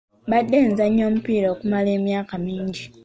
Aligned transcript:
Mbadde 0.27 0.57
nzannya 0.69 1.03
omupiira 1.09 1.47
okumala 1.55 1.89
emyaka 1.97 2.33
mingi. 2.45 2.83